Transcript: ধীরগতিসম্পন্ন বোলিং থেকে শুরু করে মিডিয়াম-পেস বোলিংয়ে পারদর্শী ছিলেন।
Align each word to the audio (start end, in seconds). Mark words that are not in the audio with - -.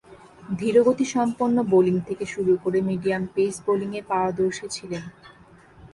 ধীরগতিসম্পন্ন 0.59 1.57
বোলিং 1.63 1.95
থেকে 2.07 2.25
শুরু 2.25 2.53
করে 2.63 2.79
মিডিয়াম-পেস 2.81 3.55
বোলিংয়ে 3.65 4.01
পারদর্শী 4.09 4.67
ছিলেন। 4.69 5.03